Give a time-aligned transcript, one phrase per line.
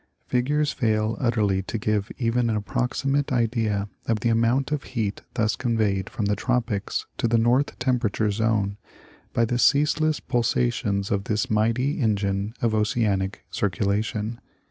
[0.25, 5.55] Figures fail utterly to give even an approximate idea of the amount of heat thus
[5.55, 8.77] conveyed from the tropics to the north temperate zone
[9.31, 14.41] by the ceaseless pulsations of this mighty engine of oceanic circulation.